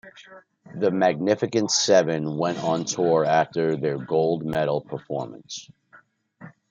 The 0.73 0.89
Magnificent 0.89 1.69
Seven 1.69 2.35
went 2.35 2.57
on 2.63 2.85
tour 2.85 3.23
after 3.23 3.75
their 3.77 3.99
gold 3.99 4.43
medal 4.43 4.81
performance. 4.81 5.69